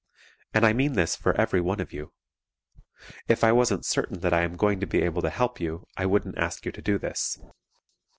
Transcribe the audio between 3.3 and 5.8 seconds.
I wasn't certain that I am going to be able to help